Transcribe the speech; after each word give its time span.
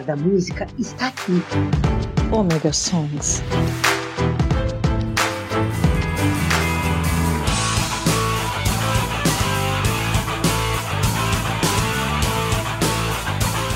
melhor 0.00 0.04
da 0.04 0.16
música 0.16 0.66
está 0.78 1.08
aqui. 1.08 1.42
Omega 2.32 2.72
Songs. 2.72 3.42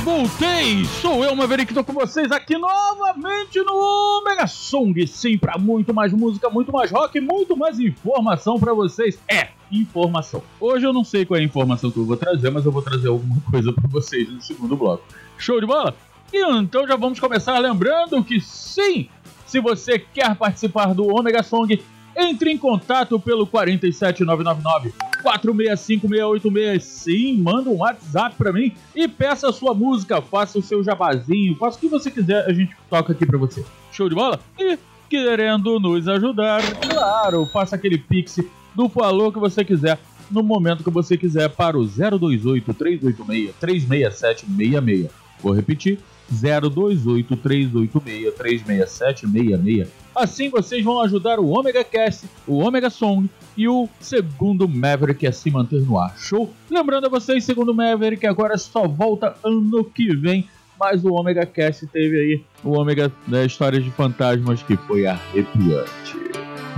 Voltei! 0.04 0.84
Sou 1.02 1.24
eu, 1.24 1.34
Maverick, 1.34 1.70
estou 1.70 1.84
com 1.84 1.92
vocês 1.92 2.30
aqui 2.30 2.56
novamente 2.56 3.60
no 3.60 4.20
Omega 4.20 4.46
Song. 4.46 5.06
Sim, 5.06 5.36
para 5.36 5.58
muito 5.58 5.92
mais 5.92 6.12
música, 6.12 6.48
muito 6.48 6.72
mais 6.72 6.90
rock, 6.90 7.20
muito 7.20 7.56
mais 7.56 7.78
informação 7.78 8.58
para 8.58 8.72
vocês. 8.72 9.18
É, 9.28 9.48
informação. 9.70 10.42
Hoje 10.60 10.86
eu 10.86 10.92
não 10.92 11.04
sei 11.04 11.24
qual 11.24 11.38
é 11.38 11.42
a 11.42 11.44
informação 11.44 11.90
que 11.90 11.98
eu 11.98 12.06
vou 12.06 12.16
trazer, 12.16 12.50
mas 12.50 12.64
eu 12.64 12.72
vou 12.72 12.82
trazer 12.82 13.08
alguma 13.08 13.40
coisa 13.50 13.72
para 13.72 13.88
vocês 13.88 14.28
no 14.28 14.40
segundo 14.40 14.76
bloco. 14.76 15.04
Show 15.36 15.60
de 15.60 15.66
bola? 15.66 15.94
Então 16.36 16.86
já 16.86 16.96
vamos 16.96 17.20
começar 17.20 17.58
lembrando 17.58 18.22
que 18.24 18.40
sim, 18.40 19.08
se 19.46 19.60
você 19.60 19.98
quer 20.00 20.34
participar 20.34 20.92
do 20.92 21.06
Omega 21.06 21.44
Song, 21.44 21.80
entre 22.16 22.50
em 22.50 22.58
contato 22.58 23.20
pelo 23.20 23.46
47999 23.46 24.92
465-686. 25.24 26.80
Sim, 26.80 27.36
manda 27.38 27.70
um 27.70 27.78
WhatsApp 27.78 28.36
pra 28.36 28.52
mim 28.52 28.74
e 28.94 29.08
peça 29.08 29.48
a 29.48 29.52
sua 29.52 29.72
música, 29.72 30.20
faça 30.20 30.58
o 30.58 30.62
seu 30.62 30.82
jabazinho, 30.82 31.56
faça 31.56 31.78
o 31.78 31.80
que 31.80 31.88
você 31.88 32.10
quiser, 32.10 32.44
a 32.44 32.52
gente 32.52 32.76
toca 32.90 33.12
aqui 33.12 33.24
pra 33.24 33.38
você. 33.38 33.64
Show 33.92 34.08
de 34.08 34.14
bola? 34.14 34.40
E 34.58 34.76
querendo 35.08 35.78
nos 35.78 36.08
ajudar, 36.08 36.60
claro, 36.80 37.46
faça 37.46 37.76
aquele 37.76 37.96
pix 37.96 38.40
do 38.74 38.88
valor 38.88 39.32
que 39.32 39.38
você 39.38 39.64
quiser 39.64 39.98
no 40.30 40.42
momento 40.42 40.82
que 40.82 40.90
você 40.90 41.16
quiser 41.16 41.48
para 41.48 41.78
o 41.78 41.86
028 41.86 42.74
386 42.74 43.54
36766. 43.60 45.10
Vou 45.40 45.52
repetir, 45.52 45.98
028 46.30 47.36
386 47.36 48.34
36766. 48.34 49.88
Assim 50.14 50.48
vocês 50.48 50.84
vão 50.84 51.00
ajudar 51.00 51.40
o 51.40 51.48
Omega 51.48 51.82
Cast, 51.82 52.26
o 52.46 52.58
Omega 52.58 52.88
Song 52.88 53.28
e 53.56 53.68
o 53.68 53.88
segundo 54.00 54.68
Maverick 54.68 55.26
a 55.26 55.32
se 55.32 55.50
manter 55.50 55.80
no 55.82 55.98
ar. 55.98 56.16
Show? 56.16 56.52
Lembrando 56.70 57.06
a 57.06 57.08
vocês, 57.08 57.44
segundo 57.44 57.74
Maverick 57.74 58.26
agora 58.26 58.56
só 58.56 58.86
volta 58.86 59.36
ano 59.42 59.84
que 59.84 60.14
vem. 60.14 60.48
Mas 60.78 61.04
o 61.04 61.14
Omega 61.14 61.46
Cast 61.46 61.86
teve 61.86 62.16
aí 62.16 62.44
o 62.64 62.78
Omega 62.78 63.10
da 63.26 63.44
Histórias 63.44 63.84
de 63.84 63.90
Fantasmas 63.92 64.62
que 64.62 64.76
foi 64.76 65.06
arrepiante. 65.06 66.16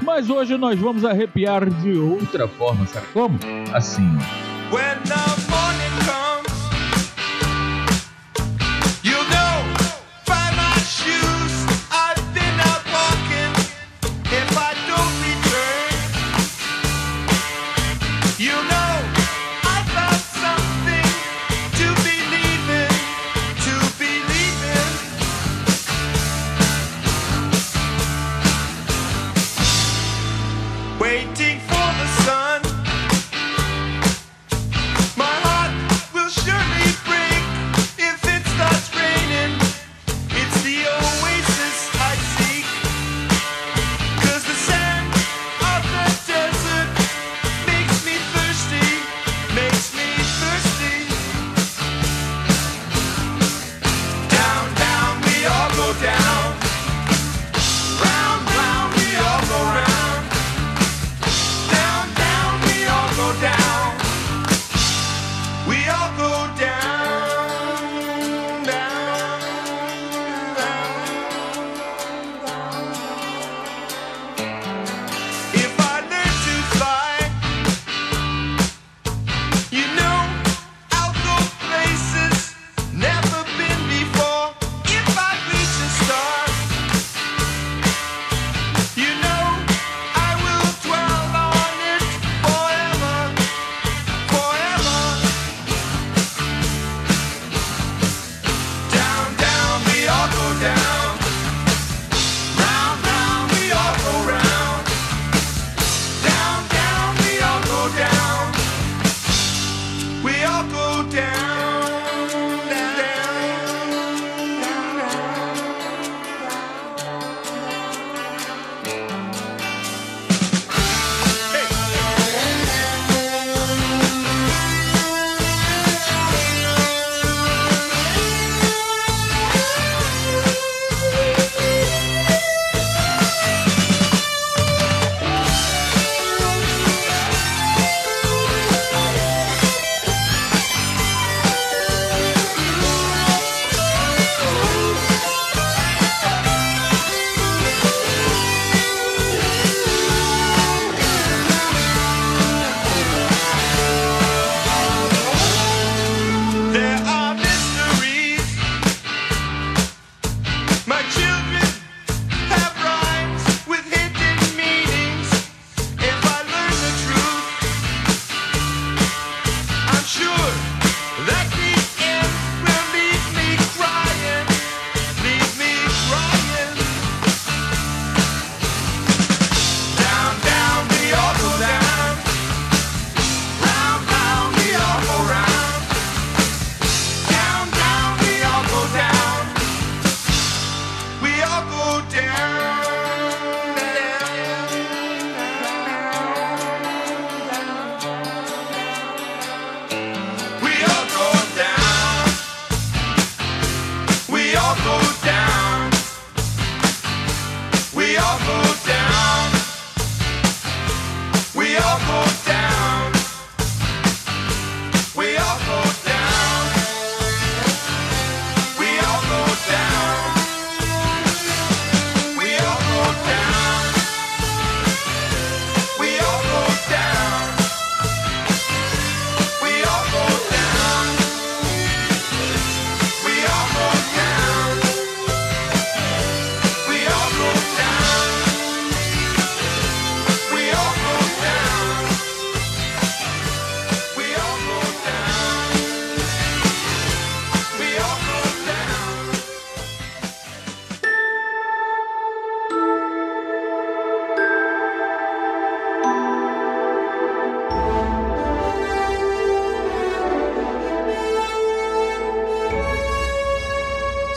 Mas 0.02 0.28
hoje 0.28 0.56
nós 0.56 0.78
vamos 0.78 1.04
arrepiar 1.04 1.68
de 1.68 1.96
outra 1.96 2.46
forma, 2.46 2.86
sabe 2.86 3.06
como? 3.12 3.38
Assim. 3.72 4.06
When 4.70 4.98
mighty. 31.16 31.45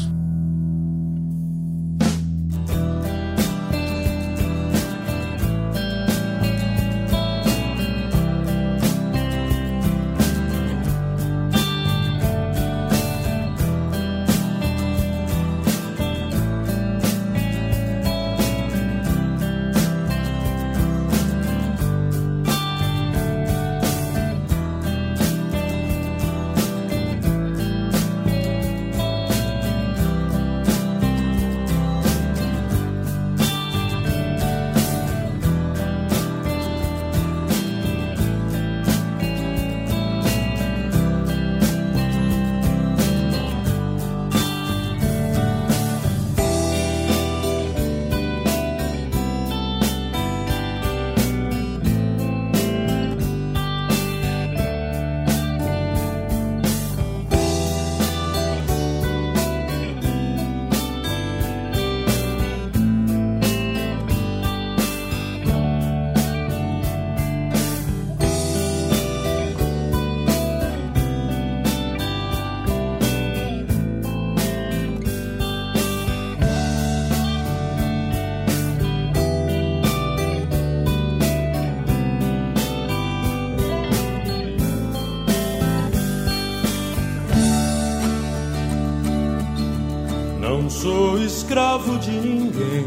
Escravo 91.51 91.99
de 91.99 92.11
ninguém. 92.11 92.85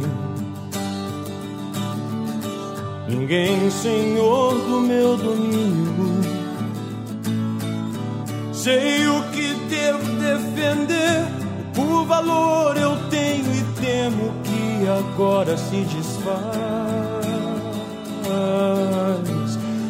Ninguém 3.07 3.71
senhor 3.71 4.55
do 4.55 4.81
meu 4.81 5.19
domínio. 5.19 6.23
Sei 8.55 9.07
o 9.07 9.23
que 9.33 9.53
devo 9.69 10.13
defender. 10.19 11.27
Por 11.75 12.07
valor 12.07 12.79
eu 12.79 12.97
tenho 13.11 13.53
e 13.53 13.63
temo 13.83 14.33
que 14.45 14.89
agora 14.89 15.59
se 15.59 15.83
desfaz. 15.83 16.35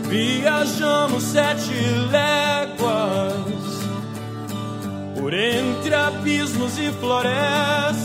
Viajamos 0.09 1.23
sete 1.23 1.75
léguas 2.11 3.35
por 5.16 5.33
entre 5.33 5.95
abismos 5.95 6.76
e 6.76 6.90
florestas. 6.90 8.03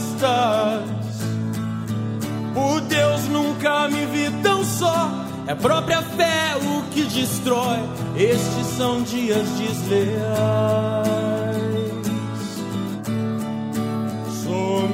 Por 2.52 2.80
Deus, 2.82 3.26
nunca 3.28 3.88
me 3.88 4.04
vi 4.06 4.30
tão 4.42 4.62
só. 4.64 5.10
É 5.46 5.54
própria 5.54 6.02
fé 6.02 6.56
o 6.56 6.82
que 6.90 7.04
destrói. 7.04 7.78
Estes 8.16 8.66
são 8.76 9.02
dias 9.02 9.48
desleais. 9.58 11.10
Sou 14.44 14.88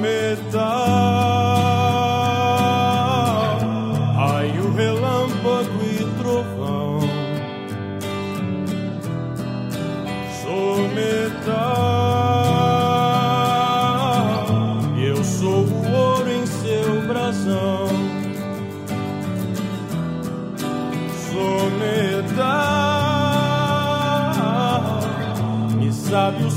metal. 26.09 26.47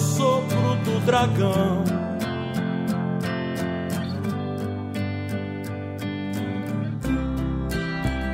dragão. 1.06 1.84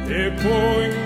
Reconheço. 0.09 1.06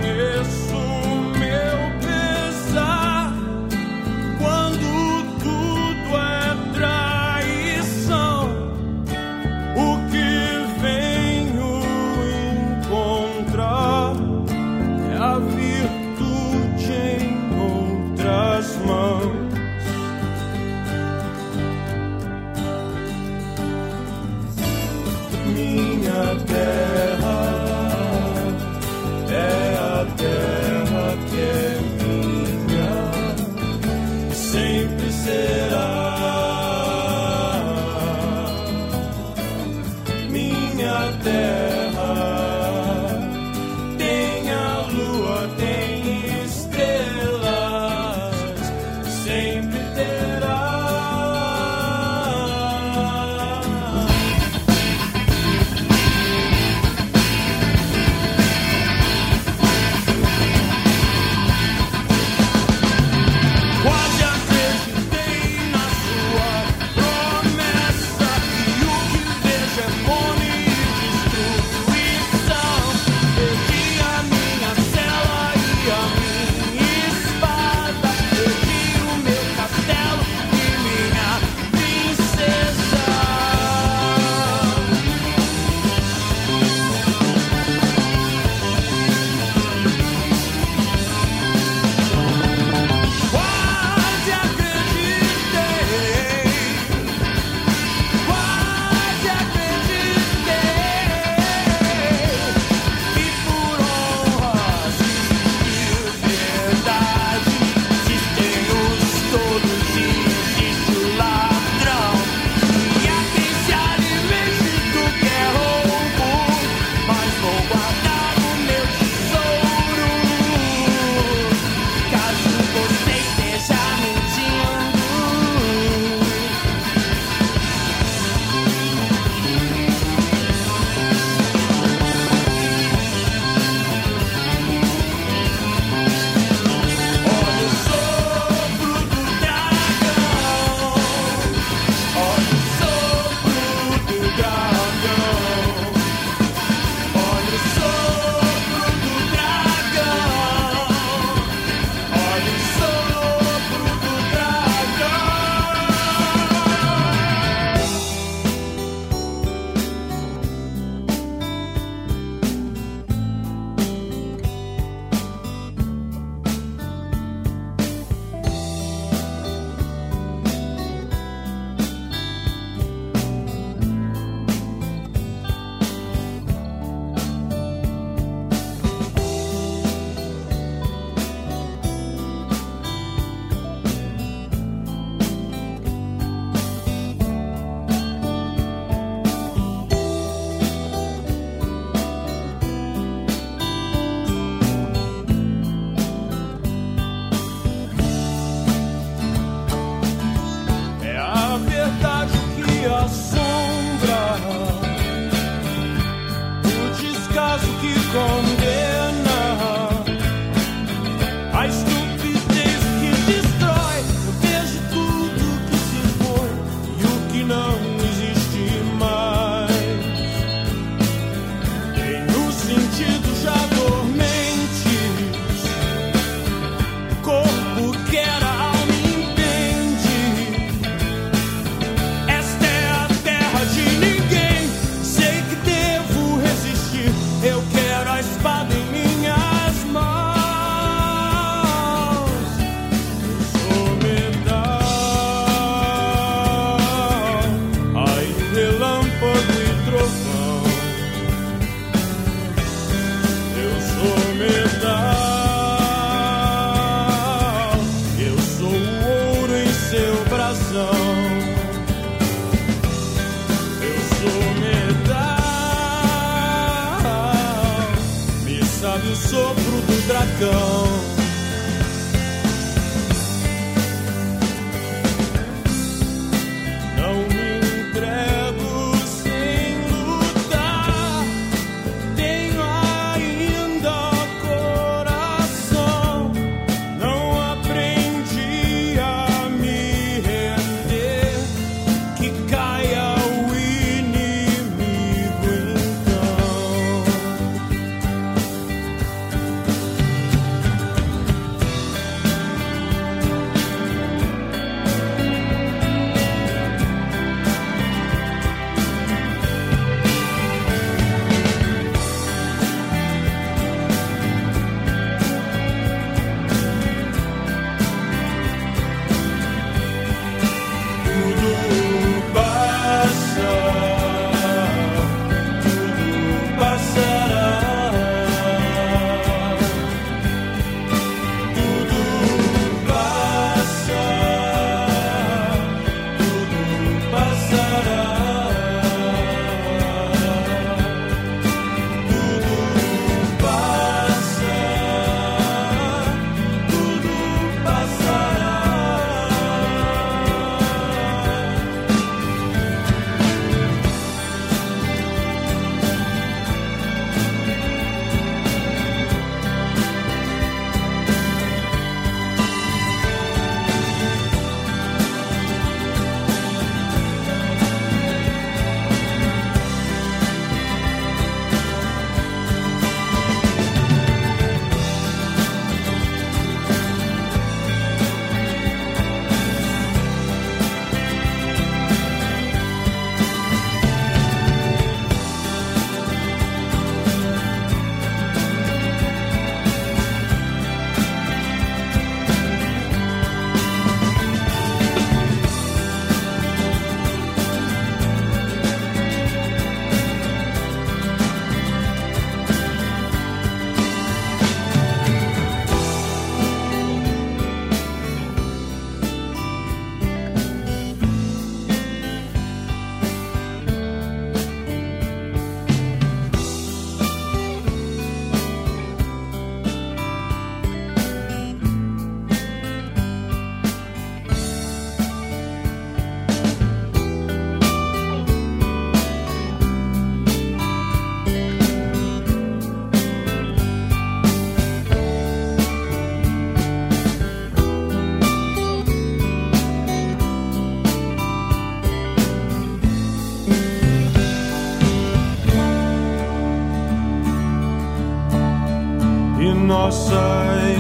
nossa 449.71 450.21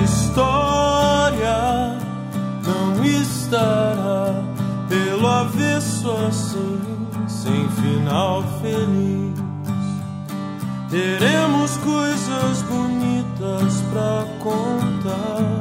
história 0.02 1.96
não 2.66 3.04
estará 3.04 4.34
pelo 4.88 5.28
avesso 5.28 6.10
assim, 6.26 6.80
sem 7.28 7.68
final 7.68 8.42
feliz. 8.60 9.38
Teremos 10.90 11.76
coisas 11.76 12.62
bonitas 12.62 13.80
pra 13.92 14.26
contar. 14.40 15.59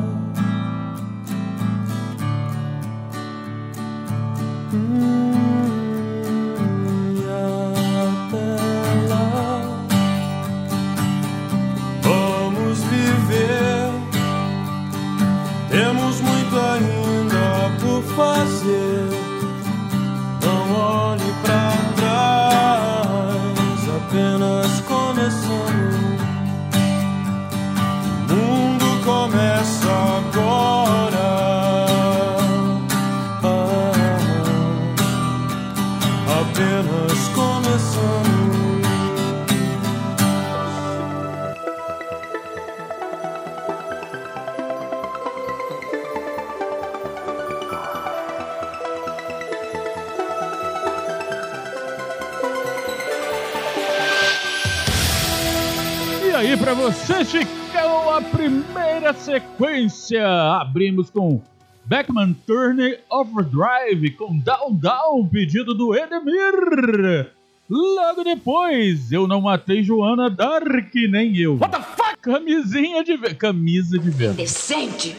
Sequência, 59.30 60.26
abrimos 60.60 61.10
com 61.10 61.42
Beckman 61.86 62.36
Turner 62.48 63.02
Overdrive 63.10 64.12
com 64.12 64.38
Down 64.40 64.74
Down, 64.74 65.28
pedido 65.28 65.76
do 65.76 65.96
Edemir. 65.96 67.32
Logo 67.70 68.24
depois, 68.24 69.12
Eu 69.12 69.28
Não 69.28 69.42
Matei 69.42 69.84
Joana 69.84 70.30
Dark, 70.30 70.94
nem 70.96 71.38
eu. 71.38 71.58
What 71.58 71.72
the 71.72 71.82
fuck? 71.82 72.18
Camisinha 72.22 73.04
de 73.04 73.18
camisa 73.36 74.00
de 74.00 74.10
vento. 74.10 74.38
Decente. 74.38 75.16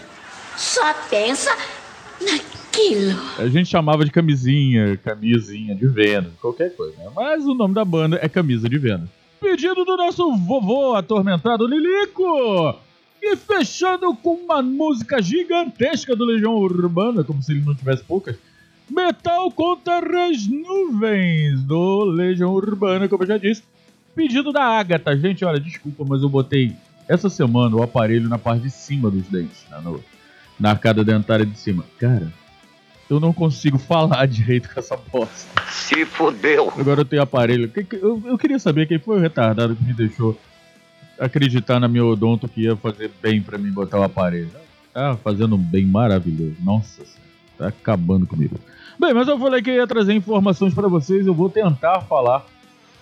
Só 0.57 0.93
pensa 1.09 1.57
naquilo. 2.21 3.21
A 3.39 3.47
gente 3.49 3.69
chamava 3.69 4.05
de 4.05 4.11
camisinha, 4.11 4.97
camisinha 4.97 5.75
de 5.77 5.87
Vênus, 5.87 6.33
qualquer 6.41 6.75
coisa, 6.75 6.97
né? 6.99 7.09
Mas 7.15 7.45
o 7.45 7.55
nome 7.55 7.75
da 7.75 7.85
banda 7.85 8.19
é 8.21 8.29
Camisa 8.29 8.69
de 8.69 8.79
Vênus. 8.79 9.20
Pedido 9.41 9.85
do 9.85 9.97
nosso 9.97 10.37
vovô 10.37 10.95
atormentado 10.95 11.67
Lilico. 11.67 12.79
E 13.23 13.37
fechando 13.37 14.15
com 14.15 14.35
uma 14.35 14.63
música 14.63 15.21
gigantesca 15.21 16.15
do 16.15 16.25
Legião 16.25 16.55
Urbana, 16.57 17.25
como 17.25 17.43
se 17.43 17.53
ele 17.53 17.63
não 17.63 17.75
tivesse 17.75 18.05
poucas. 18.05 18.37
Metal 18.89 19.51
contra 19.53 20.27
as 20.27 20.47
nuvens 20.47 21.63
do 21.63 22.05
Legião 22.05 22.53
Urbana, 22.53 23.09
como 23.09 23.23
eu 23.23 23.29
já 23.29 23.39
disse. 23.39 23.63
Pedido 24.15 24.53
da 24.53 24.63
Agatha. 24.63 25.17
Gente, 25.17 25.45
olha, 25.45 25.61
desculpa, 25.61 26.05
mas 26.07 26.23
eu 26.23 26.29
botei 26.29 26.75
essa 27.09 27.29
semana 27.29 27.77
o 27.77 27.83
aparelho 27.83 28.29
na 28.29 28.39
parte 28.39 28.63
de 28.63 28.71
cima 28.71 29.11
dos 29.11 29.27
dentes, 29.27 29.65
né, 29.71 29.81
no, 29.83 30.03
na 30.59 30.71
arcada 30.71 31.05
dentária 31.05 31.47
de 31.47 31.59
cima. 31.59 31.85
Cara, 31.99 32.33
eu 33.11 33.21
não 33.21 33.33
consigo 33.33 33.77
falar 33.77 34.27
direito 34.27 34.73
com 34.73 34.79
essa 34.79 34.97
bosta. 34.97 35.63
Se 35.69 36.07
fodeu. 36.07 36.73
Agora 36.79 37.01
eu 37.01 37.05
tenho 37.05 37.23
aparelho. 37.23 37.71
Eu, 38.01 38.23
eu 38.25 38.39
queria 38.39 38.59
saber 38.59 38.87
quem 38.87 38.99
foi 38.99 39.19
o 39.19 39.21
retardado 39.21 39.75
que 39.75 39.83
me 39.83 39.93
deixou 39.93 40.39
acreditar 41.19 41.81
na 41.81 41.89
minha 41.89 42.05
odonto 42.05 42.49
que 42.49 42.63
ia 42.63 42.77
fazer 42.77 43.11
bem 43.21 43.43
para 43.43 43.59
mim 43.59 43.71
botar 43.71 43.99
o 43.99 44.05
aparelho. 44.05 44.51
Tá 44.95 45.17
fazendo 45.23 45.57
um 45.57 45.59
bem 45.59 45.85
maravilhoso. 45.85 46.57
Nossa 46.61 47.05
senhora, 47.05 47.21
tá 47.59 47.69
acabando 47.69 48.27
comigo. 48.27 48.59
Bem, 48.99 49.13
mas 49.13 49.29
eu 49.29 49.39
falei 49.39 49.61
que 49.61 49.71
ia 49.71 49.87
trazer 49.87 50.15
informações 50.15 50.73
para 50.73 50.89
vocês, 50.89 51.27
eu 51.27 51.35
vou 51.35 51.51
tentar 51.51 52.01
falar. 52.03 52.47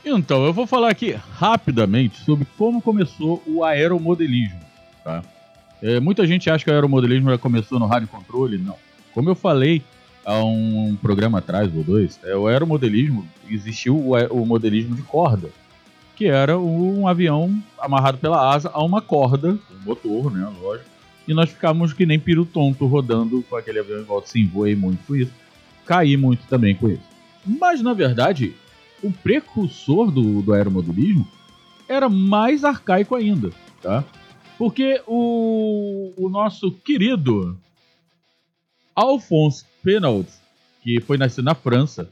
Então, 0.04 0.44
eu 0.44 0.52
vou 0.52 0.66
falar 0.66 0.90
aqui 0.90 1.18
rapidamente 1.32 2.18
sobre 2.24 2.46
como 2.56 2.80
começou 2.80 3.42
o 3.46 3.64
aeromodelismo, 3.64 4.60
tá? 5.04 5.22
É, 5.82 6.00
muita 6.00 6.26
gente 6.26 6.48
acha 6.48 6.64
que 6.64 6.70
o 6.70 6.74
aeromodelismo 6.74 7.30
já 7.30 7.38
começou 7.38 7.78
no 7.78 7.86
rádio 7.86 8.08
controle, 8.08 8.58
não. 8.58 8.76
Como 9.12 9.28
eu 9.28 9.34
falei 9.34 9.82
há 10.28 10.44
um 10.44 10.94
programa 11.00 11.38
atrás, 11.38 11.74
ou 11.74 11.82
dois, 11.82 12.20
é, 12.22 12.36
o 12.36 12.46
aeromodelismo, 12.46 13.26
existiu 13.48 13.96
o, 13.96 14.14
o 14.30 14.44
modelismo 14.44 14.94
de 14.94 15.00
corda, 15.00 15.48
que 16.14 16.26
era 16.26 16.58
um 16.58 17.08
avião 17.08 17.58
amarrado 17.78 18.18
pela 18.18 18.52
asa 18.54 18.70
a 18.74 18.84
uma 18.84 19.00
corda, 19.00 19.58
um 19.70 19.84
motor, 19.86 20.30
né, 20.30 20.46
lógico, 20.60 20.90
e 21.26 21.32
nós 21.32 21.48
ficávamos 21.48 21.94
que 21.94 22.04
nem 22.04 22.20
piro 22.20 22.44
tonto 22.44 22.86
rodando 22.86 23.42
com 23.48 23.56
aquele 23.56 23.78
avião 23.78 24.00
em 24.00 24.04
volta, 24.04 24.28
sim, 24.28 24.46
voei 24.46 24.76
muito 24.76 25.02
com 25.06 25.16
isso, 25.16 25.32
caí 25.86 26.14
muito 26.14 26.46
também 26.46 26.74
com 26.74 26.90
isso. 26.90 27.08
Mas, 27.46 27.80
na 27.80 27.94
verdade, 27.94 28.54
o 29.02 29.10
precursor 29.10 30.10
do, 30.10 30.42
do 30.42 30.52
aeromodelismo 30.52 31.26
era 31.88 32.10
mais 32.10 32.64
arcaico 32.64 33.14
ainda, 33.14 33.50
tá? 33.80 34.04
Porque 34.58 35.00
o, 35.06 36.12
o 36.18 36.28
nosso 36.28 36.70
querido 36.70 37.56
Alphonse 38.94 39.64
Penaud, 39.88 40.28
que 40.82 41.00
foi 41.00 41.16
nascido 41.16 41.46
na 41.46 41.54
França, 41.54 42.10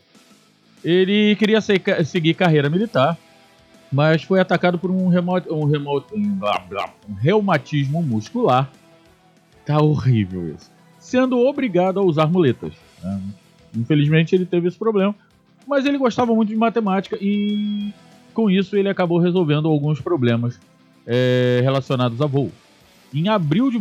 ele 0.82 1.36
queria 1.36 1.60
seguir 1.60 2.32
carreira 2.32 2.70
militar, 2.70 3.18
mas 3.92 4.22
foi 4.22 4.40
atacado 4.40 4.78
por 4.78 4.90
um, 4.90 5.08
remoto, 5.08 5.54
um, 5.54 5.66
remoto, 5.66 6.16
um, 6.16 6.38
blá, 6.38 6.58
blá, 6.60 6.94
um 7.06 7.12
reumatismo 7.12 8.02
muscular. 8.02 8.70
Tá 9.66 9.76
horrível 9.78 10.54
isso. 10.54 10.70
Sendo 10.98 11.38
obrigado 11.38 12.00
a 12.00 12.02
usar 12.02 12.26
muletas. 12.28 12.72
Né? 13.02 13.20
Infelizmente 13.76 14.34
ele 14.34 14.46
teve 14.46 14.68
esse 14.68 14.78
problema, 14.78 15.14
mas 15.68 15.84
ele 15.84 15.98
gostava 15.98 16.34
muito 16.34 16.48
de 16.48 16.56
matemática 16.56 17.18
e 17.20 17.92
com 18.32 18.48
isso 18.48 18.74
ele 18.74 18.88
acabou 18.88 19.18
resolvendo 19.18 19.68
alguns 19.68 20.00
problemas 20.00 20.58
é, 21.06 21.60
relacionados 21.62 22.22
a 22.22 22.26
voo. 22.26 22.50
Em 23.14 23.28
abril 23.28 23.70
de, 23.70 23.78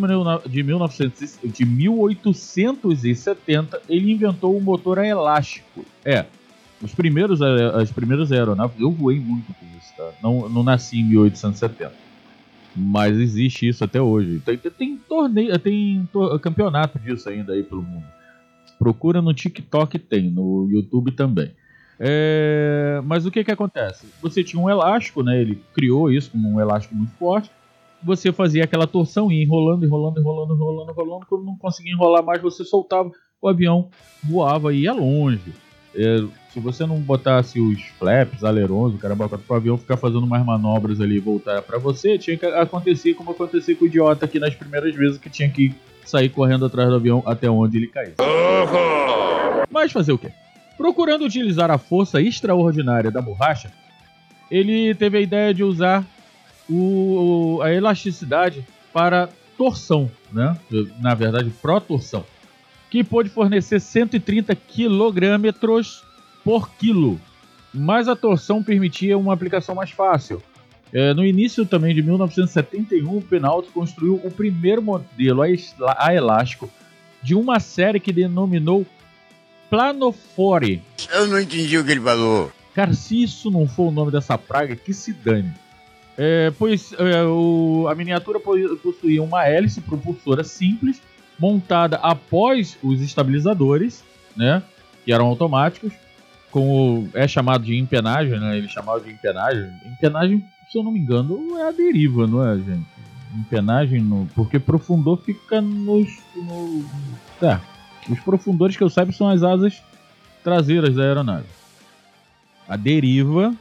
de, 0.50 0.64
1900, 0.64 1.40
de 1.44 1.66
1870, 1.66 3.82
ele 3.90 4.12
inventou 4.12 4.56
o 4.56 4.62
motor 4.62 5.00
a 5.00 5.08
elástico. 5.08 5.84
É, 6.04 6.26
os 6.82 6.94
primeiros, 6.94 7.42
as 7.42 7.92
primeiras 7.92 8.32
aeronaves, 8.32 8.80
eu 8.80 8.92
voei 8.92 9.20
muito 9.20 9.52
com 9.54 9.66
isso, 9.78 9.94
tá? 9.98 10.12
Não, 10.22 10.48
não 10.48 10.64
nasci 10.64 11.00
em 11.00 11.06
1870. 11.06 12.06
Mas 12.76 13.18
existe 13.18 13.68
isso 13.68 13.84
até 13.84 14.02
hoje. 14.02 14.42
Tem, 14.46 14.58
tem 14.58 14.98
torneio, 14.98 15.58
tem 15.58 16.08
to, 16.12 16.38
campeonato 16.40 17.00
disso 17.00 17.30
ainda 17.30 17.54
aí 17.54 17.64
pelo 17.64 17.82
mundo. 17.82 18.06
Procura 18.78 19.22
no 19.22 19.34
TikTok, 19.34 19.98
tem, 19.98 20.30
no 20.30 20.68
YouTube 20.70 21.12
também. 21.12 21.52
É, 21.98 23.02
mas 23.06 23.26
o 23.26 23.32
que 23.32 23.44
que 23.44 23.52
acontece? 23.52 24.08
Você 24.22 24.44
tinha 24.44 24.62
um 24.62 24.70
elástico, 24.70 25.24
né? 25.24 25.40
Ele 25.40 25.62
criou 25.74 26.12
isso 26.12 26.32
como 26.32 26.50
um 26.50 26.60
elástico 26.60 26.94
muito 26.94 27.14
forte. 27.14 27.50
Você 28.06 28.32
fazia 28.32 28.64
aquela 28.64 28.86
torção 28.86 29.32
e 29.32 29.44
enrolando, 29.44 29.84
enrolando, 29.84 30.20
enrolando, 30.20 30.54
enrolando, 30.54 30.92
enrolando. 30.92 31.26
Quando 31.28 31.44
não 31.44 31.58
conseguia 31.58 31.92
enrolar 31.92 32.24
mais, 32.24 32.42
você 32.42 32.64
soltava, 32.64 33.12
o 33.42 33.48
avião 33.48 33.90
voava 34.24 34.74
e 34.74 34.82
ia 34.82 34.94
longe. 34.94 35.54
É, 35.96 36.24
se 36.50 36.60
você 36.60 36.86
não 36.86 37.00
botasse 37.00 37.60
os 37.60 37.82
flaps, 37.98 38.44
alerões, 38.44 38.94
o 38.94 38.98
cara 38.98 39.16
botar 39.16 39.38
pro 39.38 39.56
avião 39.56 39.78
ficar 39.78 39.98
fazendo 39.98 40.28
mais 40.28 40.46
manobras 40.46 41.02
ali 41.02 41.16
e 41.16 41.20
voltar 41.20 41.62
para 41.62 41.78
você, 41.78 42.18
tinha 42.18 42.38
que 42.38 42.46
acontecer 42.46 43.14
como 43.14 43.32
acontecia 43.32 43.76
com 43.76 43.86
o 43.86 43.88
idiota 43.88 44.26
aqui 44.26 44.40
nas 44.40 44.54
primeiras 44.54 44.94
vezes 44.94 45.18
que 45.18 45.30
tinha 45.30 45.50
que 45.50 45.74
sair 46.06 46.30
correndo 46.30 46.66
atrás 46.66 46.90
do 46.90 46.96
avião 46.96 47.24
até 47.26 47.50
onde 47.50 47.78
ele 47.78 47.88
caiu. 47.88 48.14
Mas 49.72 49.92
fazer 49.92 50.12
o 50.12 50.18
quê? 50.18 50.32
Procurando 50.78 51.26
utilizar 51.26 51.72
a 51.72 51.78
força 51.78 52.22
extraordinária 52.22 53.10
da 53.10 53.22
borracha, 53.22 53.72
ele 54.52 54.94
teve 54.94 55.18
a 55.18 55.22
ideia 55.22 55.54
de 55.54 55.64
usar 55.64 56.06
o, 56.70 57.60
a 57.62 57.74
elasticidade 57.74 58.66
para 58.94 59.30
torção, 59.58 60.10
né? 60.32 60.58
na 61.00 61.14
verdade, 61.14 61.50
protorção, 61.62 62.26
que 62.90 63.04
pôde 63.04 63.30
fornecer 63.30 63.80
130 63.80 64.56
kg 64.56 65.22
por 66.44 66.70
quilo, 66.72 67.20
mas 67.74 68.08
a 68.08 68.16
torção 68.16 68.64
permitia 68.64 69.18
uma 69.18 69.34
aplicação 69.34 69.76
mais 69.76 69.92
fácil. 69.92 70.42
É, 70.94 71.14
no 71.14 71.26
início 71.26 71.66
também 71.66 71.94
de 71.94 72.02
1971, 72.02 73.18
o 73.18 73.22
Penalty 73.22 73.70
construiu 73.70 74.22
o 74.24 74.32
primeiro 74.32 74.82
modelo 74.82 75.42
a 75.98 76.14
elástico 76.14 76.70
de 77.22 77.36
uma 77.36 77.60
série 77.60 78.00
que 78.00 78.14
denominou 78.14 78.86
Planofore. 79.70 80.82
Eu 81.12 81.28
não 81.28 81.40
entendi 81.40 81.78
o 81.78 81.84
que 81.84 81.92
ele 81.92 82.02
falou. 82.02 82.52
Cara, 82.74 82.94
se 82.94 83.24
isso 83.24 83.50
não 83.50 83.68
for 83.68 83.88
o 83.88 83.92
nome 83.92 84.12
dessa 84.12 84.38
praga, 84.38 84.76
que 84.76 84.94
se 84.94 85.12
dane. 85.12 85.52
É, 86.18 86.52
pois 86.58 86.94
é, 86.94 87.24
o, 87.24 87.88
a 87.90 87.96
miniatura 87.96 88.40
possuía 88.40 89.22
uma 89.22 89.46
hélice 89.46 89.82
propulsora 89.82 90.44
simples, 90.44 91.02
montada 91.38 91.98
após 91.98 92.78
os 92.82 93.02
estabilizadores, 93.02 94.04
né, 94.36 94.64
que 95.04 95.12
eram 95.12 95.26
automáticos, 95.26 95.92
com 96.56 97.10
é 97.14 97.28
chamado 97.28 97.66
de 97.66 97.78
empenagem, 97.78 98.40
né? 98.40 98.58
Ele 98.58 98.70
chamava 98.70 99.02
de 99.02 99.12
empenagem. 99.12 99.70
Empenagem, 99.86 100.46
se 100.72 100.78
eu 100.78 100.84
não 100.84 100.92
me 100.92 101.00
engano, 101.00 101.58
é 101.58 101.68
a 101.68 101.72
deriva, 101.72 102.26
não 102.26 102.48
é, 102.48 102.56
gente? 102.56 102.86
Empenagem, 103.36 104.00
no, 104.00 104.26
porque 104.34 104.58
profundor 104.58 105.22
fica 105.22 105.60
nos. 105.60 106.08
No, 106.34 106.86
é, 107.42 107.60
os 108.10 108.18
profundores 108.22 108.78
que 108.78 108.84
eu 108.84 108.90
saiba 108.90 109.12
são 109.12 109.28
as 109.30 109.44
asas 109.44 109.84
traseiras 110.46 110.96
da 110.96 111.04
aeronave. 111.04 111.48
A 112.70 112.78
deriva 112.78 113.54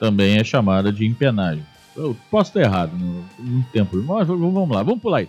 também 0.00 0.38
é 0.38 0.42
chamada 0.42 0.90
de 0.90 1.06
empenagem. 1.06 1.62
Eu 1.94 2.16
posso 2.30 2.50
estar 2.50 2.62
errado 2.62 2.96
no, 2.96 3.22
no 3.38 3.62
tempo, 3.64 3.96
mas 3.98 4.26
vamos 4.26 4.70
lá, 4.70 4.82
vamos 4.82 5.02
pular 5.02 5.18
aí. 5.18 5.28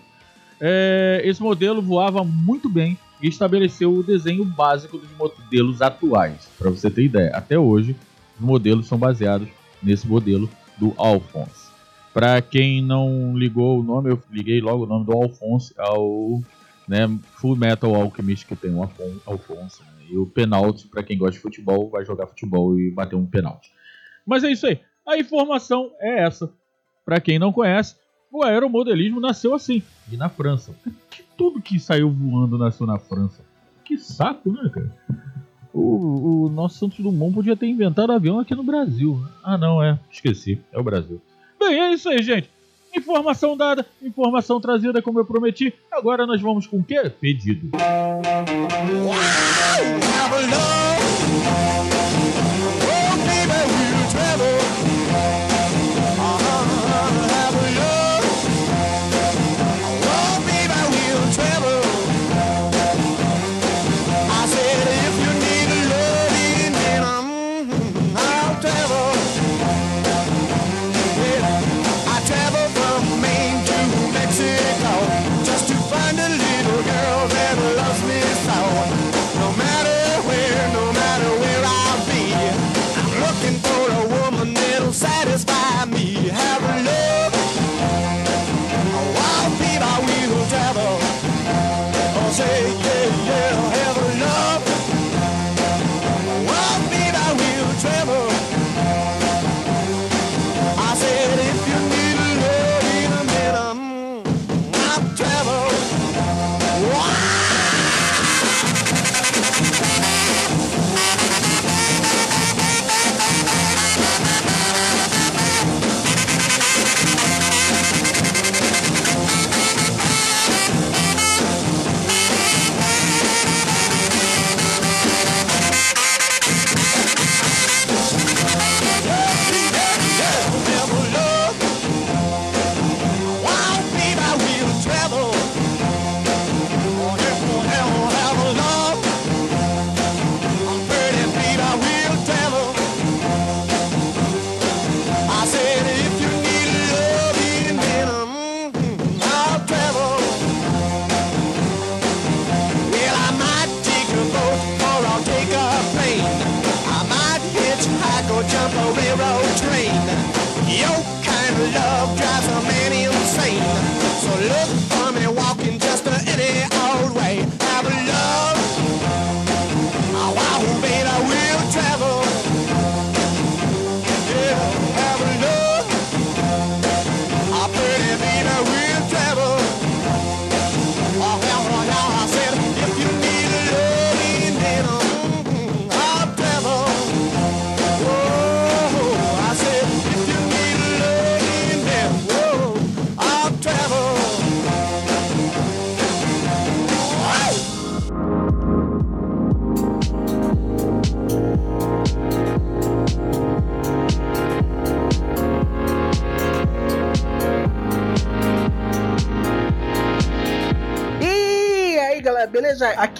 É, 0.60 1.21
esse 1.25 1.41
modelo 1.41 1.81
voava 1.81 2.23
muito 2.23 2.69
bem 2.69 2.97
e 3.21 3.27
estabeleceu 3.27 3.93
o 3.93 4.01
desenho 4.01 4.45
básico 4.45 4.97
dos 4.97 5.12
modelos 5.17 5.81
atuais. 5.81 6.47
Para 6.57 6.69
você 6.69 6.89
ter 6.89 7.03
ideia, 7.03 7.31
até 7.36 7.60
hoje 7.60 7.95
os 8.39 8.45
modelos 8.45 8.88
são 8.88 8.97
baseados 8.97 9.47
nesse 9.84 10.07
modelo 10.07 10.49
do 10.77 10.93
Alphonse. 10.97 11.69
Para 12.13 12.41
quem 12.41 12.81
não 12.81 13.38
ligou 13.38 13.79
o 13.79 13.84
nome, 13.84 14.12
eu 14.12 14.21
liguei 14.31 14.62
logo 14.62 14.86
o 14.86 14.88
nome 14.88 15.05
do 15.05 15.12
Alphonse 15.12 15.73
ao 15.77 16.41
né, 16.88 17.10
Full 17.36 17.55
Metal 17.55 17.93
Alchemist, 17.93 18.45
que 18.45 18.55
tem 18.55 18.71
um 18.71 18.84
Alphonse. 19.25 19.81
Né, 19.81 20.05
e 20.12 20.17
o 20.17 20.25
penalti, 20.25 20.88
para 20.88 21.03
quem 21.03 21.17
gosta 21.17 21.34
de 21.34 21.39
futebol, 21.39 21.89
vai 21.89 22.05
jogar 22.05 22.27
futebol 22.27 22.79
e 22.79 22.91
bater 22.91 23.15
um 23.15 23.25
penalti. 23.25 23.71
Mas 24.32 24.46
é 24.46 24.50
isso 24.50 24.65
aí. 24.65 24.80
A 25.06 25.17
informação 25.17 25.91
é 26.00 26.24
essa. 26.24 26.50
Para 27.04 27.20
quem 27.20 27.38
não 27.38 27.52
conhece, 27.52 27.98
o 28.32 28.46
aeromodelismo 28.46 29.20
nasceu 29.20 29.54
assim, 29.54 29.84
e 30.10 30.15
na 30.15 30.30
França. 30.30 30.74
Tudo 31.36 31.62
que 31.62 31.78
saiu 31.78 32.10
voando 32.10 32.58
nasceu 32.58 32.88
na 32.88 32.98
França. 32.98 33.44
Que 33.84 33.98
saco, 33.98 34.50
né, 34.50 34.72
cara? 34.74 34.96
O, 35.74 36.46
o 36.46 36.50
nosso 36.50 36.80
Santos 36.80 37.00
Dumont 37.00 37.34
podia 37.34 37.58
ter 37.58 37.67
inventado 37.67 38.13
avião 38.13 38.39
aqui 38.39 38.56
no 38.56 38.63
Brasil. 38.63 39.22
Ah, 39.44 39.58
não, 39.58 39.84
é. 39.84 40.00
Esqueci. 40.10 40.62
É 40.72 40.80
o 40.80 40.84
Brasil. 40.84 41.22
Bem, 41.60 41.78
é 41.78 41.94
isso 41.94 42.08
aí, 42.08 42.24
gente. 42.24 42.50
Informação 42.96 43.58
dada, 43.58 43.86
informação 44.02 44.62
trazida 44.62 45.02
como 45.02 45.20
eu 45.20 45.26
prometi. 45.26 45.74
Agora 45.91 46.26
nós 46.26 46.39
vamos 46.39 46.65
com 46.65 46.78
o 46.78 46.84
quê? 46.84 47.10
Pedido. 47.20 47.70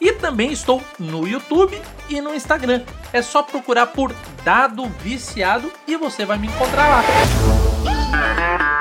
e 0.00 0.12
também 0.12 0.52
estou 0.52 0.82
no 0.98 1.26
YouTube 1.26 1.80
e 2.08 2.20
no 2.20 2.34
Instagram. 2.34 2.82
É 3.12 3.22
só 3.22 3.42
procurar 3.42 3.86
por 3.86 4.14
Dado 4.44 4.84
Viciado 5.00 5.72
e 5.86 5.96
você 5.96 6.24
vai 6.24 6.38
me 6.38 6.48
encontrar 6.48 6.88
lá. 6.88 8.73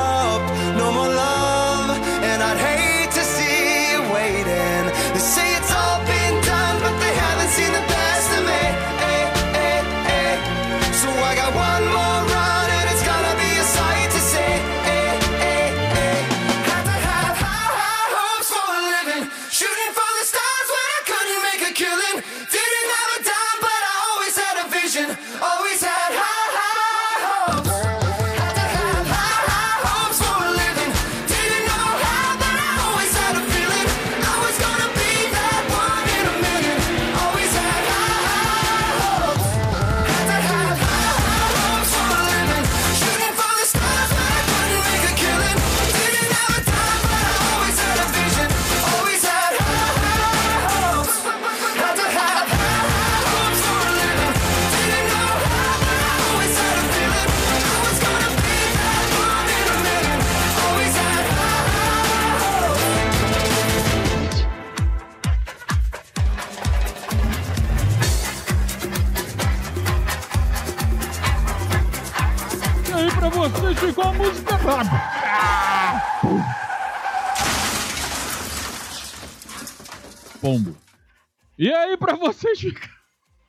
certificado. 82.41 82.91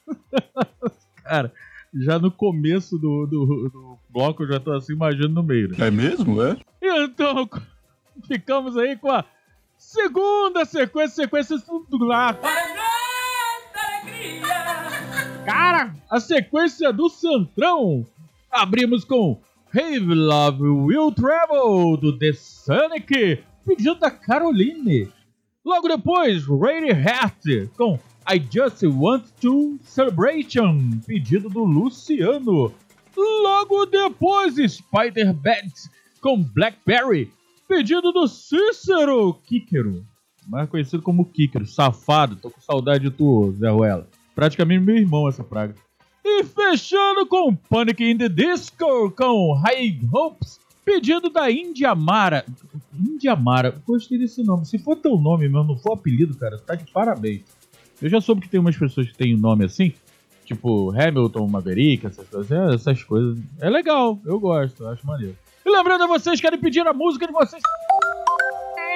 Cara, 1.24 1.53
já 1.95 2.18
no 2.18 2.30
começo 2.30 2.99
do, 2.99 3.26
do, 3.26 3.68
do 3.68 3.99
bloco 4.09 4.43
eu 4.43 4.49
já 4.49 4.61
tô 4.61 4.72
assim 4.72 4.93
imaginando 4.93 5.34
no 5.34 5.43
meio. 5.43 5.68
Né? 5.68 5.76
É 5.86 5.90
mesmo, 5.90 6.43
é? 6.43 6.57
Então, 6.80 7.49
ficamos 8.26 8.76
aí 8.76 8.97
com 8.97 9.11
a 9.11 9.24
segunda 9.78 10.64
sequência, 10.64 11.24
sequência 11.24 11.57
lado 11.93 12.38
Cara, 15.45 15.95
a 16.11 16.20
sequência 16.20 16.93
do 16.93 17.09
Santrão. 17.09 18.07
Abrimos 18.51 19.05
com 19.05 19.40
Hey 19.74 19.99
Love 19.99 20.62
Will 20.62 21.11
Travel, 21.12 21.97
do 21.97 22.16
The 22.18 22.32
Sonic, 22.32 23.43
pedido 23.64 23.95
da 23.97 24.11
Caroline. 24.11 25.11
Logo 25.64 25.88
depois, 25.88 26.45
Radiohead, 26.47 27.70
com 27.76 27.99
I 28.26 28.38
Just 28.38 28.82
Want 28.84 29.24
to 29.40 29.78
Celebration, 29.84 31.00
pedido 31.06 31.48
do 31.48 31.64
Luciano. 31.64 32.72
Logo 33.16 33.86
depois, 33.86 34.54
Spider 34.54 35.34
Bats 35.34 35.90
com 36.20 36.42
Blackberry, 36.42 37.32
pedido 37.68 38.12
do 38.12 38.28
Cícero 38.28 39.34
Kíquero, 39.44 40.06
mais 40.48 40.68
conhecido 40.68 41.02
como 41.02 41.24
Kíquero, 41.24 41.66
safado, 41.66 42.36
tô 42.36 42.50
com 42.50 42.60
saudade 42.60 43.04
de 43.04 43.10
tu, 43.10 43.52
Zé 43.58 43.68
Ruela. 43.70 44.08
Praticamente 44.34 44.84
meu 44.84 44.96
irmão 44.96 45.28
essa 45.28 45.42
praga. 45.42 45.74
E 46.24 46.44
fechando 46.44 47.26
com 47.26 47.54
Panic 47.54 48.02
in 48.02 48.16
the 48.16 48.28
Disco 48.28 49.10
com 49.10 49.54
High 49.54 50.00
Hopes, 50.12 50.60
pedido 50.84 51.28
da 51.28 51.50
Indiamara. 51.50 52.46
Indiamara, 52.94 53.82
gostei 53.84 54.18
desse 54.18 54.44
nome. 54.44 54.64
Se 54.64 54.78
for 54.78 54.96
teu 54.96 55.18
nome, 55.18 55.48
mas 55.48 55.66
não 55.66 55.76
for 55.76 55.94
apelido, 55.94 56.36
cara, 56.36 56.58
tá 56.58 56.76
de 56.76 56.90
parabéns. 56.92 57.42
Eu 58.03 58.09
já 58.09 58.20
soube 58.20 58.40
que 58.40 58.48
tem 58.48 58.59
umas 58.59 58.76
pessoas 58.76 59.07
que 59.07 59.16
têm 59.16 59.36
um 59.36 59.38
nome 59.38 59.64
assim, 59.64 59.94
tipo 60.44 60.90
Hamilton, 60.90 61.46
Maverick, 61.46 62.05
essas 62.05 62.28
coisas. 62.28 62.50
É, 62.50 62.74
essas 62.74 63.05
coisas. 63.05 63.38
É 63.61 63.70
legal, 63.70 64.18
eu 64.26 64.40
gosto, 64.40 64.84
acho 64.88 65.07
maneiro. 65.07 65.36
E 65.64 65.70
lembrando 65.70 66.03
a 66.03 66.07
vocês, 66.09 66.40
querem 66.40 66.59
pedir 66.59 66.84
a 66.84 66.92
música 66.92 67.28
de 67.28 67.32
vocês, 67.32 67.62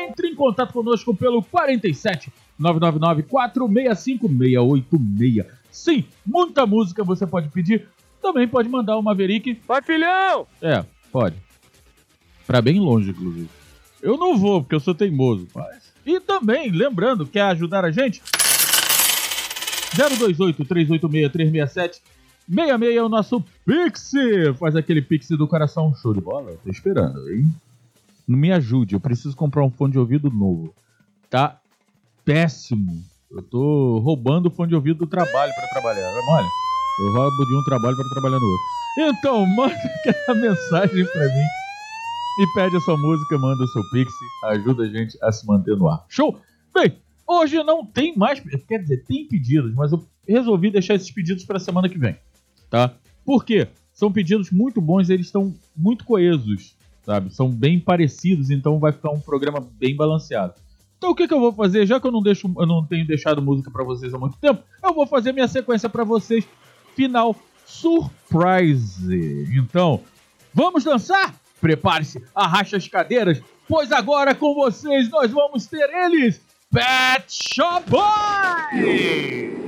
entre 0.08 0.26
em 0.26 0.34
contato 0.34 0.72
conosco 0.72 1.14
pelo 1.14 1.40
47 1.40 2.32
999 2.58 3.22
465 3.22 4.28
686. 4.28 5.46
Sim, 5.70 6.04
muita 6.26 6.66
música 6.66 7.04
você 7.04 7.26
pode 7.26 7.48
pedir. 7.50 7.86
Também 8.20 8.48
pode 8.48 8.68
mandar 8.68 8.96
o 8.96 9.02
Maverick. 9.02 9.60
Vai, 9.68 9.82
filhão! 9.82 10.48
É, 10.60 10.84
pode. 11.12 11.36
Pra 12.44 12.60
bem 12.60 12.80
longe, 12.80 13.10
inclusive. 13.10 13.48
Eu 14.02 14.16
não 14.16 14.36
vou, 14.36 14.62
porque 14.62 14.74
eu 14.74 14.80
sou 14.80 14.94
teimoso. 14.94 15.46
Mas... 15.54 15.92
E 16.04 16.18
também, 16.18 16.70
lembrando, 16.70 17.26
quer 17.26 17.42
ajudar 17.42 17.84
a 17.84 17.90
gente? 17.90 18.22
028 19.94 20.64
386 20.64 21.32
367 21.32 22.02
66 22.48 22.96
é 22.96 23.02
o 23.02 23.08
nosso 23.08 23.42
Pix. 23.64 24.12
Faz 24.58 24.76
aquele 24.76 25.02
Pix 25.02 25.28
do 25.30 25.48
coração 25.48 25.94
show 25.94 26.14
de 26.14 26.20
bola. 26.20 26.56
Tô 26.62 26.70
esperando, 26.70 27.28
hein? 27.30 27.52
Me 28.26 28.52
ajude, 28.52 28.94
eu 28.94 29.00
preciso 29.00 29.36
comprar 29.36 29.64
um 29.64 29.70
fone 29.70 29.92
de 29.92 29.98
ouvido 29.98 30.30
novo. 30.30 30.74
Tá 31.30 31.60
péssimo. 32.24 33.04
Eu 33.30 33.42
tô 33.42 33.98
roubando 33.98 34.46
o 34.46 34.50
fone 34.50 34.68
de 34.68 34.74
ouvido 34.74 34.98
do 34.98 35.06
trabalho 35.06 35.52
para 35.54 35.68
trabalhar. 35.68 36.08
Olha, 36.28 36.48
eu 37.00 37.12
roubo 37.12 37.44
de 37.44 37.54
um 37.54 37.64
trabalho 37.64 37.96
para 37.96 38.08
trabalhar 38.10 38.40
no 38.40 38.46
outro. 38.46 38.66
Então, 38.98 39.46
manda 39.54 39.74
aquela 39.74 40.40
mensagem 40.40 41.04
para 41.06 41.26
mim 41.26 41.46
e 42.38 42.46
pede 42.54 42.76
a 42.76 42.80
sua 42.80 42.96
música, 42.96 43.38
manda 43.38 43.62
o 43.62 43.68
seu 43.68 43.82
pix, 43.90 44.12
ajuda 44.44 44.84
a 44.84 44.88
gente 44.88 45.18
a 45.22 45.32
se 45.32 45.46
manter 45.46 45.76
no 45.76 45.88
ar. 45.88 46.04
Show? 46.08 46.38
Bem, 46.74 46.98
hoje 47.26 47.62
não 47.62 47.84
tem 47.84 48.16
mais, 48.16 48.40
quer 48.40 48.78
dizer, 48.78 49.04
tem 49.04 49.26
pedidos, 49.26 49.74
mas 49.74 49.92
eu 49.92 50.06
resolvi 50.26 50.70
deixar 50.70 50.94
esses 50.94 51.10
pedidos 51.10 51.44
para 51.44 51.56
a 51.56 51.60
semana 51.60 51.88
que 51.88 51.98
vem, 51.98 52.16
tá? 52.70 52.94
Por 53.24 53.44
quê? 53.44 53.68
São 53.92 54.12
pedidos 54.12 54.50
muito 54.50 54.80
bons, 54.80 55.08
eles 55.08 55.26
estão 55.26 55.54
muito 55.76 56.04
coesos, 56.04 56.76
sabe? 57.04 57.34
São 57.34 57.50
bem 57.50 57.80
parecidos, 57.80 58.50
então 58.50 58.78
vai 58.78 58.92
ficar 58.92 59.10
um 59.10 59.20
programa 59.20 59.66
bem 59.78 59.96
balanceado. 59.96 60.54
Então 60.98 61.10
o 61.10 61.14
que, 61.14 61.28
que 61.28 61.34
eu 61.34 61.40
vou 61.40 61.52
fazer? 61.52 61.86
Já 61.86 62.00
que 62.00 62.06
eu 62.06 62.12
não, 62.12 62.22
deixo, 62.22 62.52
eu 62.58 62.66
não 62.66 62.84
tenho 62.84 63.06
deixado 63.06 63.42
música 63.42 63.70
para 63.70 63.84
vocês 63.84 64.12
há 64.12 64.18
muito 64.18 64.36
tempo, 64.38 64.62
eu 64.82 64.94
vou 64.94 65.06
fazer 65.06 65.32
minha 65.32 65.48
sequência 65.48 65.88
para 65.88 66.04
vocês 66.04 66.46
final 66.94 67.36
surprise. 67.66 69.48
Então, 69.52 70.00
vamos 70.54 70.84
dançar? 70.84 71.34
Prepare-se, 71.60 72.22
arraste 72.34 72.76
as 72.76 72.86
cadeiras, 72.88 73.42
pois 73.68 73.90
agora 73.90 74.34
com 74.34 74.54
vocês 74.54 75.10
nós 75.10 75.30
vamos 75.30 75.66
ter 75.66 75.88
eles, 75.90 76.40
Bat 76.72 77.30
Shop 77.30 77.86
Boy! 77.88 79.65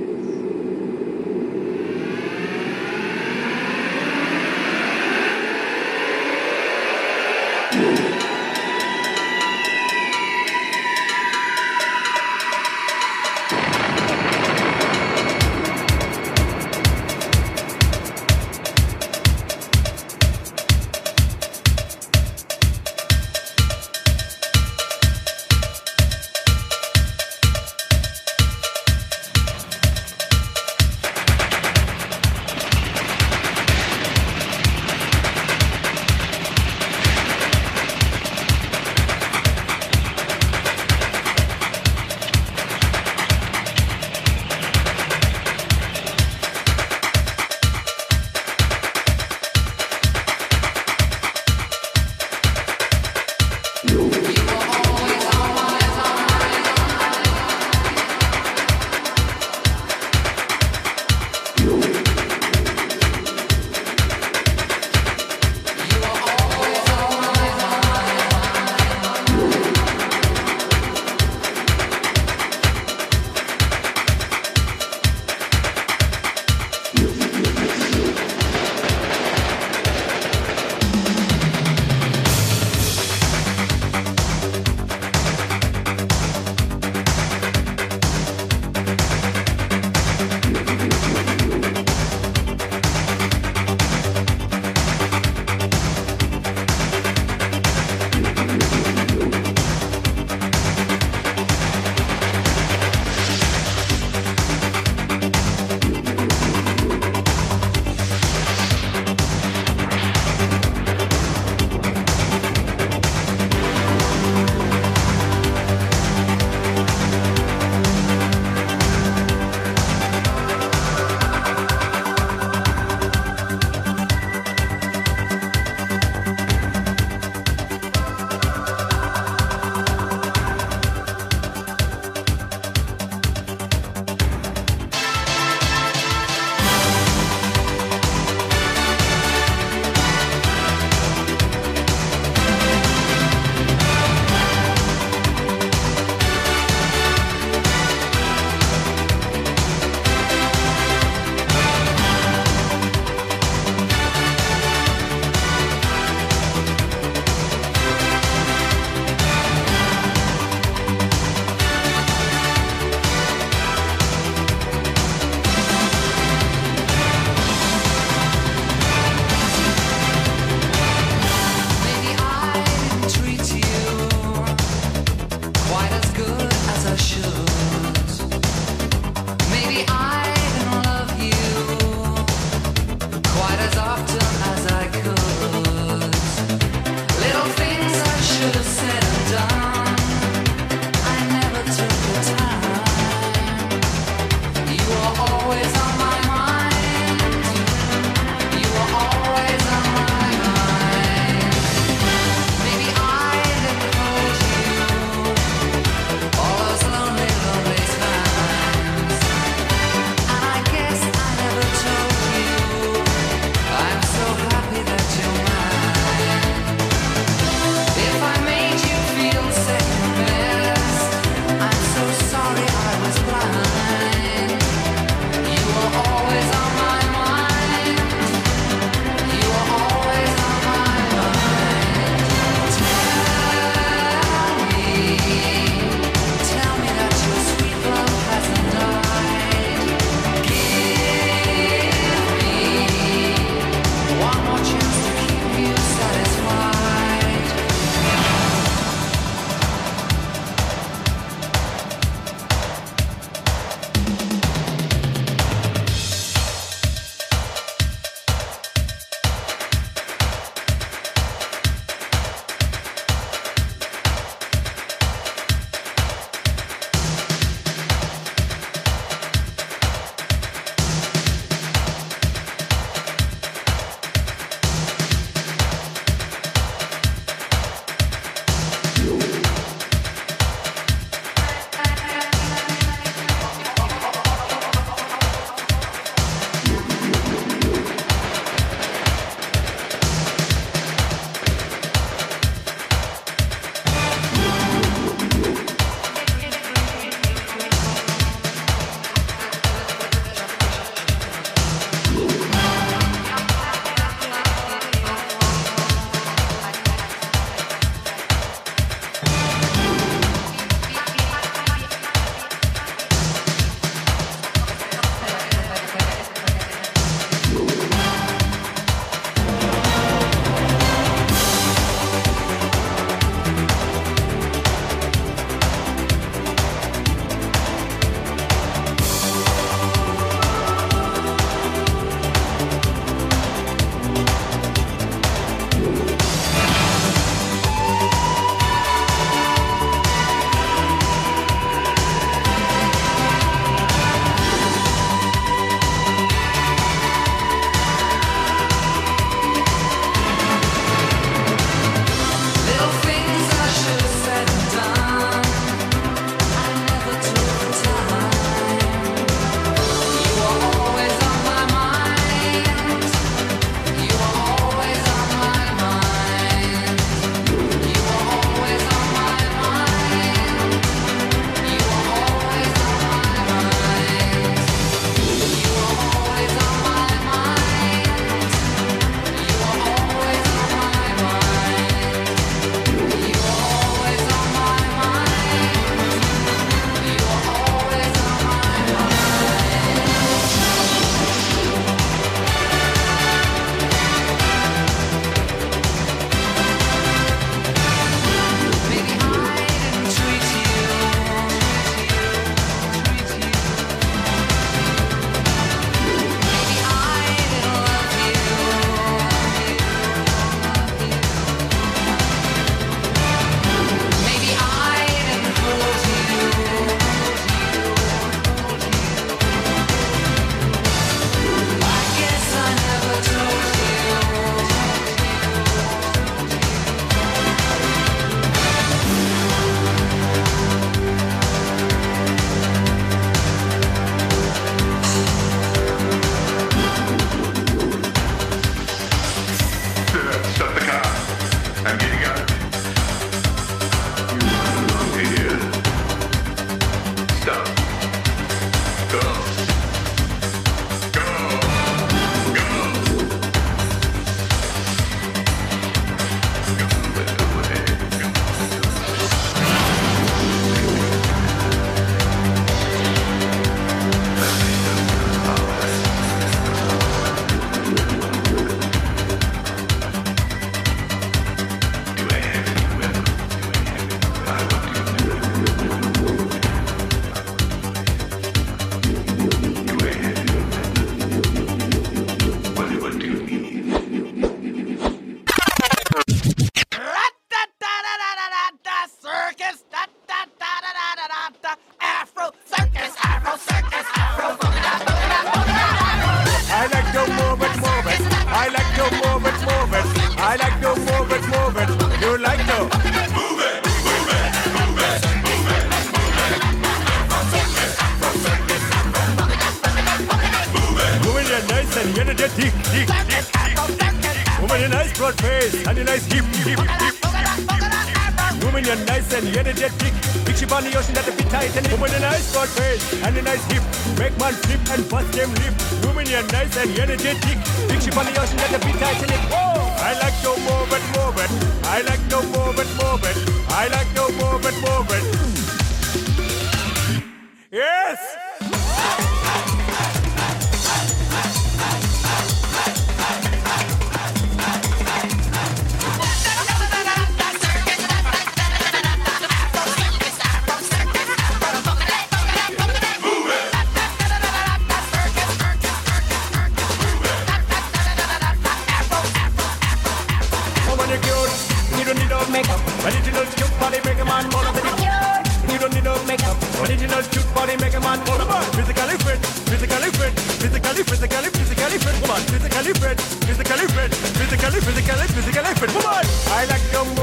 Original 567.19 567.43
cute 567.43 567.53
body 567.53 567.75
make 567.83 567.93
a 567.93 567.99
man 567.99 568.19
over. 568.29 568.61
Physically 568.79 569.17
fit, 569.27 569.39
physically 569.67 570.09
fit, 570.15 570.33
physically, 570.63 571.03
physically, 571.03 571.49
physically 571.51 571.97
fit. 571.99 572.15
Woman, 572.21 572.41
physically 572.47 572.93
fit, 572.93 573.19
physically 573.43 573.87
fit, 573.91 574.11
physically, 574.39 574.79
physically, 574.79 575.27
physically 575.27 575.73
fit. 575.75 575.91
Woman, 575.99 576.25
I 576.47 576.63
like 576.71 576.85
to 576.95 577.18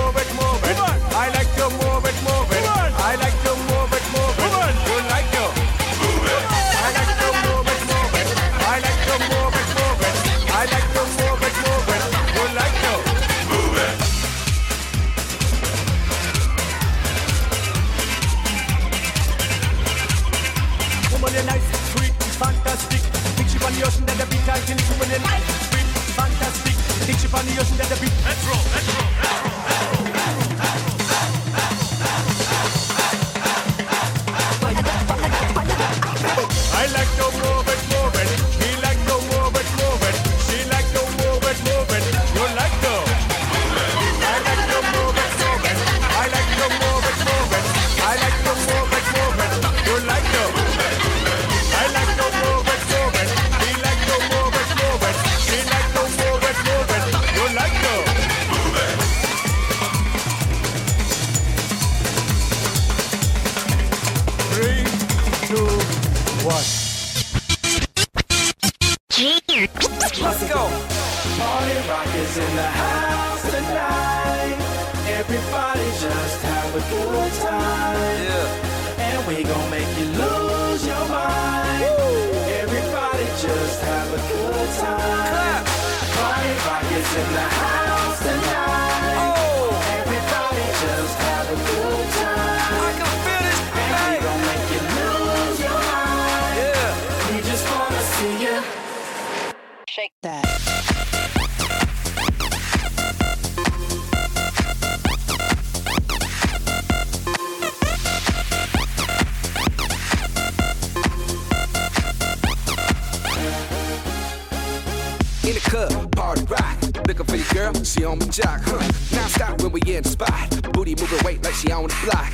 she 117.97 118.05
on 118.05 118.19
my 118.19 118.27
jock. 118.27 118.61
Huh. 118.65 119.17
Now 119.17 119.27
stop 119.27 119.63
when 119.63 119.73
we 119.73 119.81
in 119.87 120.03
the 120.03 120.09
spot. 120.09 120.73
Booty 120.73 120.95
moving 120.95 121.25
weight 121.25 121.43
like 121.43 121.55
she 121.55 121.73
on 121.73 121.89
the 121.89 121.97
block. 122.05 122.31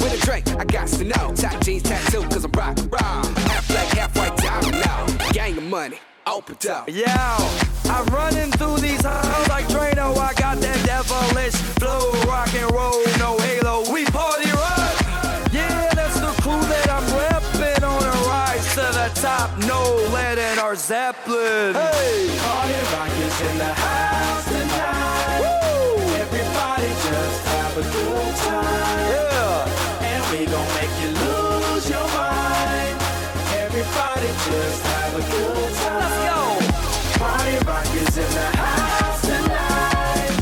With 0.00 0.22
a 0.22 0.26
drink, 0.26 0.48
I 0.58 0.64
got 0.64 0.88
to 0.88 1.04
know. 1.04 1.34
Tight 1.34 1.62
jeans, 1.62 1.82
tattoo, 1.82 2.22
cause 2.22 2.44
I'm 2.44 2.52
rock, 2.52 2.76
rock. 2.90 3.24
Half 3.50 3.68
black, 3.68 3.88
half 3.98 4.16
white, 4.16 4.36
diamond 4.36 4.80
now. 4.84 5.06
Gang 5.32 5.58
of 5.58 5.64
money, 5.64 5.98
open 6.26 6.56
up. 6.70 6.88
Yo, 6.88 7.04
I'm 7.06 8.06
running 8.06 8.50
through 8.52 8.78
these 8.78 9.04
halls 9.04 9.48
like 9.48 9.66
Drano. 9.66 10.16
I 10.16 10.34
got 10.34 10.58
that 10.60 10.80
devilish 10.84 11.54
flow, 11.78 12.10
rock 12.26 12.52
and 12.54 12.70
roll, 12.72 13.02
no 13.18 13.38
halo. 13.38 13.92
We 13.92 14.04
party 14.06 14.50
rock. 14.50 14.94
Yeah, 15.52 15.90
that's 15.94 16.18
the 16.18 16.32
crew 16.42 16.60
that 16.60 16.90
I'm 16.90 17.06
repping 17.14 17.82
on 17.86 18.02
a 18.02 18.14
rise 18.28 18.68
to 18.74 18.86
the 18.98 19.10
top. 19.20 19.56
No 19.66 19.80
lead 20.12 20.38
in 20.38 20.58
our 20.58 20.74
Zeppelin. 20.74 21.74
Hey, 21.74 22.36
party 22.40 22.74
rock 22.94 23.10
is 23.10 23.40
in 23.42 23.58
the 23.58 23.74
house 23.74 24.53
have 27.74 27.86
a 27.86 27.90
good 27.90 28.36
time. 28.36 28.64
Yeah, 29.10 30.06
and 30.06 30.22
we 30.30 30.46
gon' 30.46 30.68
make 30.74 30.94
you 31.02 31.10
lose 31.10 31.90
your 31.90 32.06
mind. 32.14 32.96
Everybody 33.50 34.28
just 34.46 34.82
have 34.86 35.14
a 35.14 35.24
good 35.30 35.74
time. 35.82 35.98
Let's 36.00 36.18
go. 36.30 36.42
Party 37.18 37.56
rock 37.66 37.86
is 37.94 38.16
in 38.16 38.30
the 38.30 38.48
house 38.62 39.20
tonight. 39.22 40.34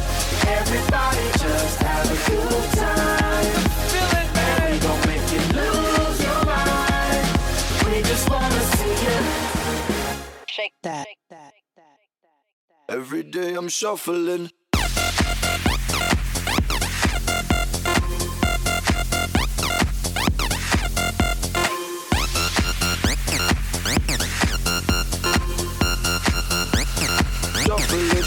Everybody 0.61 1.25
just 1.41 1.79
have 1.81 2.07
a 2.07 2.19
good 2.29 2.69
time. 2.77 3.53
Feel 3.93 4.13
it, 4.21 4.29
man. 4.35 4.61
And 4.61 4.73
we 4.73 4.79
gon' 4.87 5.03
make 5.09 5.27
you 5.33 5.43
lose 5.57 6.19
your 6.21 6.41
mind. 6.45 7.25
We 7.87 8.03
just 8.03 8.29
wanna 8.29 8.63
see 8.77 8.97
you. 9.07 9.19
Shake 10.49 10.75
that. 10.83 11.07
Every 12.89 13.23
day 13.23 13.55
I'm 13.55 13.69
shuffling. 13.69 14.51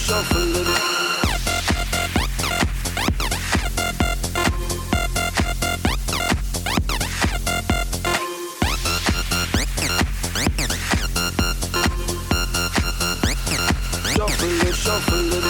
Shuffling, 0.06 0.54
shuffling. 0.54 0.76
Shuffling, 14.14 14.74
shuffling. 14.74 15.42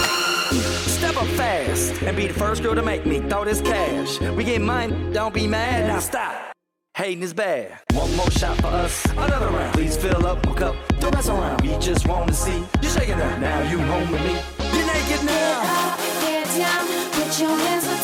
Step 0.88 1.16
up 1.18 1.26
fast 1.36 2.00
and 2.00 2.16
be 2.16 2.28
the 2.28 2.32
first 2.32 2.62
girl 2.62 2.74
to 2.74 2.82
make 2.82 3.04
me 3.04 3.20
throw 3.20 3.44
this 3.44 3.60
cash. 3.60 4.18
We 4.20 4.44
get 4.44 4.62
mine, 4.62 5.12
don't 5.12 5.34
be 5.34 5.46
mad. 5.46 5.86
Now 5.86 6.00
stop 6.00 6.55
hating 6.96 7.22
is 7.22 7.34
bad. 7.34 7.78
One 7.92 8.14
more 8.16 8.30
shot 8.30 8.56
for 8.56 8.68
us, 8.68 9.04
another 9.12 9.48
round. 9.48 9.74
Please 9.74 9.96
fill 9.96 10.26
up 10.26 10.44
my 10.46 10.54
cup, 10.54 10.74
don't 10.98 11.14
mess 11.14 11.28
around. 11.28 11.60
We 11.60 11.76
just 11.78 12.08
want 12.08 12.28
to 12.28 12.34
see 12.34 12.58
you 12.82 12.88
shaking 12.88 13.20
up. 13.20 13.38
Now 13.38 13.70
you 13.70 13.78
home 13.78 14.10
with 14.10 14.22
me. 14.22 14.40
You're 14.72 14.86
naked 14.86 15.24
now. 15.26 15.60
Get 15.60 15.76
up, 15.76 15.98
get 16.22 16.46
down, 16.56 17.12
put 17.12 17.40
your 17.40 17.50
hands 17.50 17.86
up. 17.86 17.95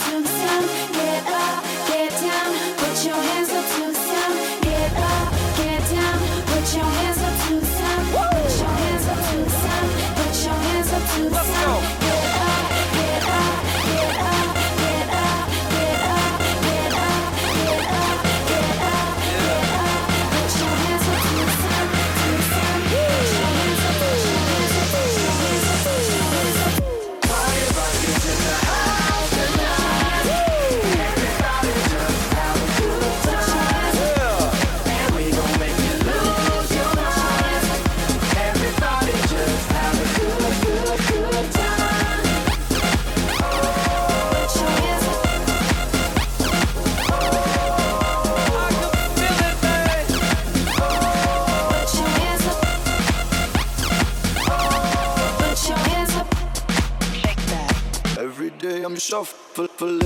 Shuffling. 59.03 59.99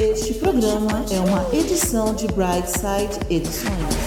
Este 0.00 0.34
programa 0.34 1.04
é 1.12 1.20
uma 1.20 1.46
edição 1.54 2.12
de 2.14 2.26
Brightside 2.28 3.20
Edições. 3.30 3.99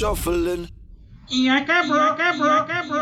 Shuffling. 0.00 0.66
E 1.30 1.46
quebrou, 1.66 2.14
quebrou, 2.14 2.64
quebrou. 2.64 2.99